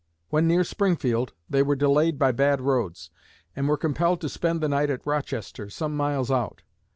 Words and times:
When 0.31 0.47
near 0.47 0.63
Springfield 0.63 1.33
they 1.47 1.61
were 1.61 1.75
delayed 1.75 2.17
by 2.17 2.31
bad 2.31 2.59
roads, 2.59 3.11
and 3.55 3.67
were 3.69 3.77
compelled 3.77 4.19
to 4.21 4.29
spend 4.29 4.59
the 4.59 4.67
night 4.67 4.89
at 4.89 5.05
Rochester, 5.05 5.69
some 5.69 5.95
miles 5.95 6.31
out. 6.31 6.63